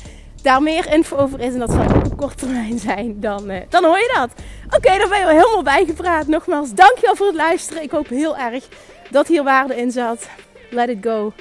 daar 0.42 0.62
meer 0.62 0.94
info 0.94 1.18
over 1.18 1.40
is 1.40 1.54
en 1.54 1.60
dat 1.60 1.72
zal 1.72 1.86
op 1.86 2.18
korte 2.18 2.36
termijn 2.36 2.80
zijn, 2.80 3.20
dan, 3.20 3.52
dan 3.70 3.84
hoor 3.84 3.98
je 3.98 4.14
dat. 4.16 4.30
Oké, 4.68 4.76
okay, 4.76 4.98
dan 4.98 5.10
ben 5.10 5.20
je 5.20 5.26
wel 5.26 5.36
helemaal 5.36 5.64
bijgepraat. 5.64 6.28
Nogmaals, 6.28 6.74
dankjewel 6.74 7.16
voor 7.16 7.26
het 7.26 7.36
luisteren. 7.36 7.84
Ik 7.84 7.92
hoop 7.92 8.08
heel 8.08 8.38
erg 8.38 8.68
dat 9.10 9.28
hier 9.28 9.44
waarde 9.44 9.76
in 9.76 9.92
zat. 9.92 10.28
Let 10.70 10.90
it 10.90 10.98
go 11.02 11.34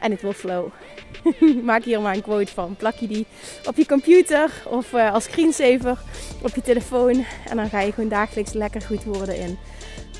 and 0.00 0.12
it 0.12 0.22
will 0.22 0.32
flow. 0.32 0.68
Maak 1.62 1.84
hier 1.84 2.00
maar 2.00 2.14
een 2.14 2.22
quote 2.22 2.52
van. 2.52 2.76
Plak 2.76 2.94
je 2.94 3.06
die 3.06 3.26
op 3.64 3.76
je 3.76 3.86
computer 3.86 4.50
of 4.64 4.92
uh, 4.92 5.12
als 5.12 5.24
screensaver 5.24 5.98
op 6.42 6.54
je 6.54 6.62
telefoon. 6.62 7.24
En 7.48 7.56
dan 7.56 7.68
ga 7.68 7.80
je 7.80 7.92
gewoon 7.92 8.08
dagelijks 8.08 8.52
lekker 8.52 8.82
goed 8.82 9.04
worden 9.04 9.36
in 9.36 9.58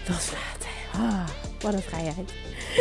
loslaten. 0.09 0.71
Ah, 0.93 1.29
wat 1.61 1.73
een 1.73 1.83
vrijheid. 1.83 2.33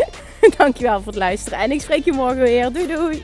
Dankjewel 0.58 0.98
voor 0.98 1.12
het 1.12 1.22
luisteren. 1.22 1.60
En 1.60 1.72
ik 1.72 1.82
spreek 1.82 2.06
je 2.06 2.12
morgen 2.12 2.42
weer. 2.42 2.72
Doei 2.72 2.88
doei. 2.88 3.24